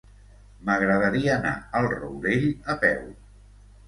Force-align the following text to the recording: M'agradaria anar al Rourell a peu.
M'agradaria 0.69 1.29
anar 1.39 1.51
al 1.79 1.85
Rourell 1.91 2.47
a 2.75 2.77
peu. 2.85 3.05